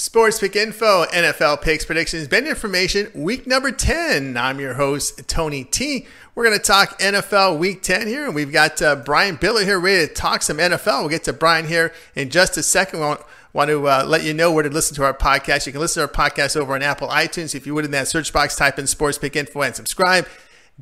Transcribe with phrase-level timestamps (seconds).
[0.00, 4.34] Sports Pick Info, NFL Picks Predictions, Bet Information, week number 10.
[4.34, 6.06] I'm your host, Tony T.
[6.34, 9.78] We're going to talk NFL week 10 here, and we've got uh, Brian Bitler here
[9.78, 11.00] ready to talk some NFL.
[11.00, 13.00] We'll get to Brian here in just a second.
[13.00, 13.20] We want,
[13.52, 15.66] want to uh, let you know where to listen to our podcast.
[15.66, 17.54] You can listen to our podcast over on Apple iTunes.
[17.54, 20.26] If you would, in that search box, type in Sports Pick Info and subscribe.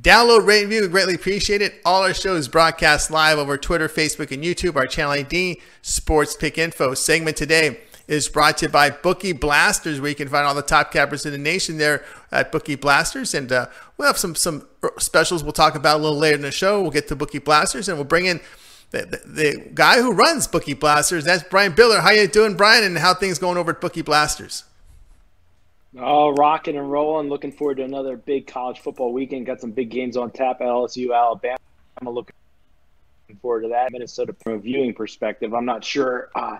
[0.01, 0.83] Download, rate, and review.
[0.83, 1.81] We greatly appreciate it.
[1.85, 4.77] All our shows broadcast live over Twitter, Facebook, and YouTube.
[4.77, 6.95] Our channel ID, Sports Pick Info.
[6.95, 10.63] Segment today is brought to you by Bookie Blasters, where you can find all the
[10.63, 12.03] top cappers in the nation there
[12.33, 13.35] at Bookie Blasters.
[13.35, 14.67] And uh, we'll have some some
[14.99, 16.81] specials we'll talk about a little later in the show.
[16.81, 18.41] We'll get to Bookie Blasters, and we'll bring in
[18.91, 21.25] the, the, the guy who runs Bookie Blasters.
[21.25, 22.01] That's Brian Bitler.
[22.01, 22.83] How you doing, Brian?
[22.83, 24.65] And how things going over at Bookie Blasters?
[25.99, 27.29] Oh, rocking and rolling.
[27.29, 29.47] Looking forward to another big college football weekend.
[29.47, 30.61] Got some big games on tap.
[30.61, 31.59] At LSU, Alabama.
[32.01, 32.35] I'm looking
[33.43, 33.93] forward to that.
[33.93, 35.53] Minnesota from a viewing perspective.
[35.53, 36.31] I'm not sure.
[36.35, 36.59] Uh,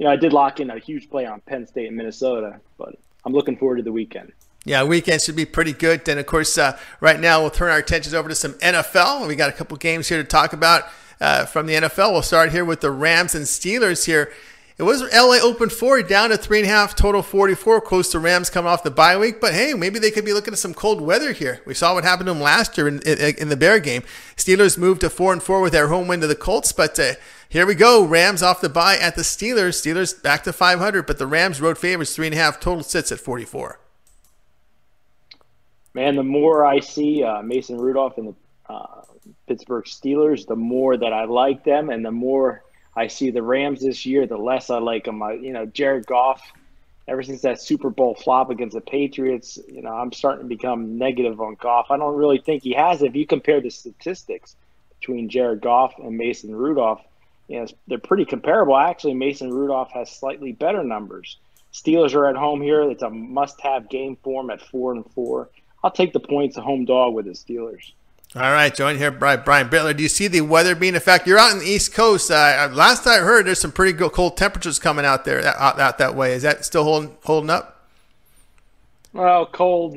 [0.00, 2.96] you know, I did lock in a huge play on Penn State and Minnesota, but
[3.26, 4.32] I'm looking forward to the weekend.
[4.64, 6.06] Yeah, weekend should be pretty good.
[6.06, 9.28] Then, of course, uh, right now we'll turn our attentions over to some NFL.
[9.28, 10.84] We got a couple games here to talk about
[11.20, 12.12] uh, from the NFL.
[12.12, 14.32] We'll start here with the Rams and Steelers here.
[14.80, 18.18] It was LA open four down to three and a half, total 44, close to
[18.18, 19.38] Rams coming off the bye week.
[19.38, 21.60] But hey, maybe they could be looking at some cold weather here.
[21.66, 24.04] We saw what happened to them last year in, in, in the Bear game.
[24.38, 27.12] Steelers moved to four and four with their home win to the Colts, but uh,
[27.46, 28.02] here we go.
[28.02, 29.74] Rams off the bye at the Steelers.
[29.74, 32.58] Steelers back to 500, but the Rams road favorites three and a half.
[32.58, 33.78] Total sits at 44.
[35.92, 39.02] Man, the more I see uh, Mason Rudolph and the uh,
[39.46, 42.62] Pittsburgh Steelers, the more that I like them, and the more
[42.96, 45.22] I see the Rams this year, the less I like them.
[45.22, 46.42] I, you know, Jared Goff.
[47.08, 50.96] Ever since that Super Bowl flop against the Patriots, you know, I'm starting to become
[50.96, 51.86] negative on Goff.
[51.90, 53.02] I don't really think he has.
[53.02, 54.54] If you compare the statistics
[55.00, 57.00] between Jared Goff and Mason Rudolph,
[57.48, 58.76] you know, they're pretty comparable.
[58.76, 61.36] Actually, Mason Rudolph has slightly better numbers.
[61.72, 62.88] Steelers are at home here.
[62.88, 65.48] It's a must-have game for them at four and four.
[65.82, 67.92] I'll take the points, a home dog with the Steelers.
[68.36, 69.96] All right, join here, Brian, Brian Bitler.
[69.96, 71.30] Do you see the weather being a factor?
[71.30, 72.30] You're out in the East Coast.
[72.30, 75.98] Uh, last I heard, there's some pretty good cold temperatures coming out there, out, out
[75.98, 76.34] that way.
[76.34, 77.88] Is that still holding holding up?
[79.12, 79.94] Well, cold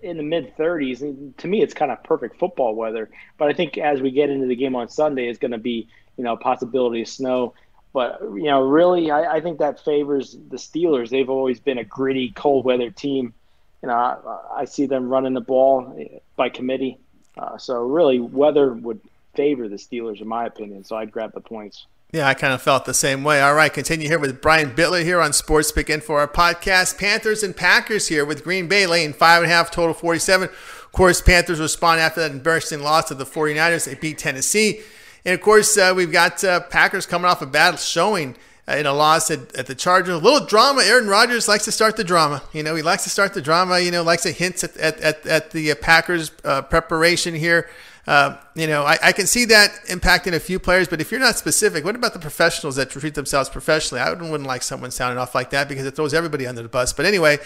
[0.00, 1.36] in the mid 30s.
[1.36, 3.10] To me, it's kind of perfect football weather.
[3.36, 5.88] But I think as we get into the game on Sunday, it's going to be
[6.16, 7.54] you know, possibility of snow.
[7.92, 11.10] But you know, really, I, I think that favors the Steelers.
[11.10, 13.34] They've always been a gritty, cold weather team.
[13.82, 15.98] You know, I, I see them running the ball
[16.36, 16.98] by committee.
[17.36, 19.00] Uh, so really, weather would
[19.34, 20.84] favor the Steelers, in my opinion.
[20.84, 21.86] So I'd grab the points.
[22.12, 23.40] Yeah, I kind of felt the same way.
[23.40, 26.98] All right, continue here with Brian Bitler here on Sports Pick for our podcast.
[26.98, 30.50] Panthers and Packers here with Green Bay laying five and a half, total 47.
[30.50, 33.86] Of course, Panthers respond after that embarrassing loss to the 49ers.
[33.86, 34.82] They beat Tennessee.
[35.24, 38.36] And of course, uh, we've got uh, Packers coming off a bad showing
[38.78, 40.14] in a loss at, at, the Chargers.
[40.14, 40.82] A little drama.
[40.84, 42.42] Aaron Rodgers likes to start the drama.
[42.52, 43.80] You know, he likes to start the drama.
[43.80, 47.68] You know, likes to hint at, at, at, at the uh, Packers uh, preparation here.
[48.06, 51.20] Uh, you know, I, I, can see that impacting a few players, but if you're
[51.20, 54.00] not specific, what about the professionals that treat themselves professionally?
[54.00, 56.68] I wouldn't, wouldn't like someone sounding off like that because it throws everybody under the
[56.68, 56.92] bus.
[56.92, 57.38] But anyway,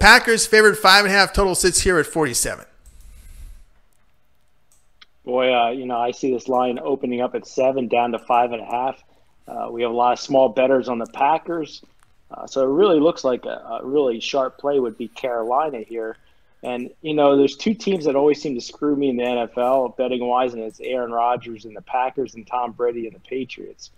[0.00, 2.66] Packers favored five and a half total sits here at 47
[5.26, 8.52] boy, uh, you know, I see this line opening up at seven, down to five
[8.52, 9.02] and a half.
[9.48, 11.82] Uh, we have a lot of small betters on the Packers,
[12.30, 16.16] uh, so it really looks like a, a, really sharp play would be Carolina here.
[16.62, 19.96] And you know, there's two teams that always seem to screw me in the NFL
[19.96, 23.90] betting wise, and it's Aaron Rodgers and the Packers, and Tom Brady and the Patriots.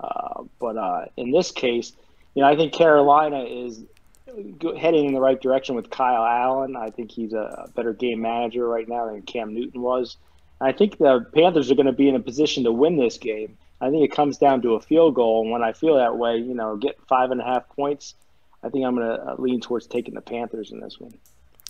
[0.00, 1.92] Uh, but uh, in this case,
[2.34, 3.82] you know, I think Carolina is
[4.78, 6.76] heading in the right direction with Kyle Allen.
[6.76, 10.16] I think he's a better game manager right now than Cam Newton was.
[10.60, 13.56] I think the Panthers are going to be in a position to win this game.
[13.84, 16.38] I think it comes down to a field goal, and when I feel that way,
[16.38, 18.14] you know, get five and a half points,
[18.62, 21.12] I think I'm going to uh, lean towards taking the Panthers in this one.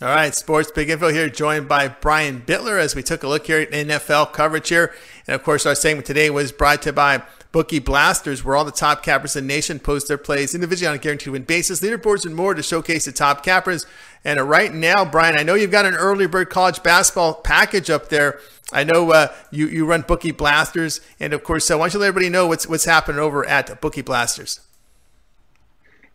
[0.05, 3.47] All right, Sports Pick Info here, joined by Brian Bitler as we took a look
[3.47, 4.93] here at NFL coverage here.
[5.27, 7.23] And of course, our segment today was brought to you by
[7.53, 10.97] Bookie Blasters, where all the top cappers in the nation post their plays individually on
[10.97, 13.87] a guaranteed win basis, leaderboards, and more to showcase the top cappers.
[14.27, 18.11] And right now, Brian, I know you've got an early bird college basketball package up
[18.11, 18.41] there.
[18.75, 22.01] I know uh, you you run Bookie Blasters, and of course, so why don't you
[22.01, 24.61] let everybody know what's what's happening over at Bookie Blasters?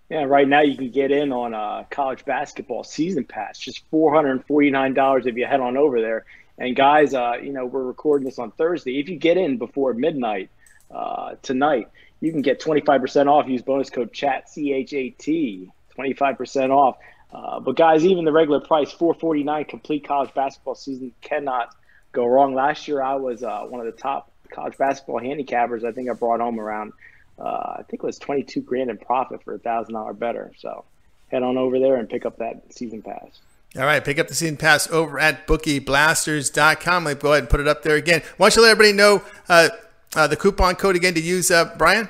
[0.10, 4.14] Yeah, right now you can get in on a college basketball season pass, just four
[4.14, 6.26] hundred and forty nine dollars if you head on over there.
[6.58, 9.00] And guys, uh, you know we're recording this on Thursday.
[9.00, 10.50] If you get in before midnight
[10.90, 11.90] uh, tonight,
[12.22, 13.48] you can get twenty five percent off.
[13.48, 16.98] Use bonus code CHAT C H A T, twenty five percent off.
[17.32, 21.76] Uh, but guys, even the regular price, four forty nine, complete college basketball season cannot
[22.14, 22.56] go wrong.
[22.56, 25.86] Last year, I was uh, one of the top college basketball handicappers.
[25.86, 26.94] I think I brought home around
[27.40, 30.52] uh, I think it was 22 grand in profit for a thousand dollar better.
[30.58, 30.86] So
[31.30, 33.40] head on over there and pick up that season pass.
[33.78, 37.04] All right, pick up the season pass over at bookieblasters.com.
[37.04, 38.24] Let go ahead and put it up there again.
[38.38, 39.70] Why don't you let everybody know uh,
[40.16, 42.10] uh, the coupon code again to use, uh, Brian?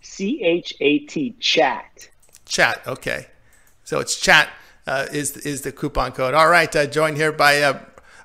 [0.00, 2.08] C H A T chat.
[2.44, 2.82] Chat.
[2.86, 3.26] Okay,
[3.84, 4.48] so it's chat
[4.88, 6.34] uh, is is the coupon code.
[6.34, 7.78] All right, uh, joined here by uh,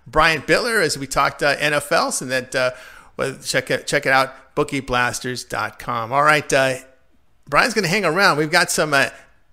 [0.07, 2.71] Brian Bitler as we talked uh, NFL, so that uh,
[3.17, 6.11] well, check it check it out bookieblasters.com.
[6.11, 6.75] All right, uh,
[7.47, 8.37] Brian's going to hang around.
[8.37, 9.09] We've got some uh,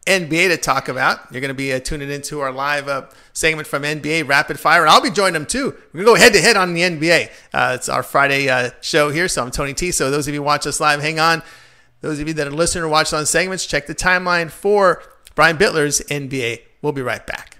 [0.06, 1.30] NBA to talk about.
[1.30, 4.82] You're going to be uh, tuning into our live uh, segment from NBA Rapid Fire,
[4.82, 5.74] and I'll be joining them too.
[5.92, 7.30] We're going to go head to head on the NBA.
[7.52, 9.90] Uh, it's our Friday uh, show here, so I'm Tony T.
[9.92, 11.42] So those of you watch us live, hang on.
[12.00, 15.02] Those of you that are listening or watch on segments, check the timeline for
[15.34, 16.62] Brian Bitler's NBA.
[16.80, 17.59] We'll be right back.